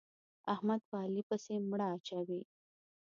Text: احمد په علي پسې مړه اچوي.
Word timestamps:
احمد 0.53 0.81
په 0.89 0.95
علي 1.03 1.23
پسې 1.29 1.53
مړه 1.69 1.87
اچوي. 1.95 2.41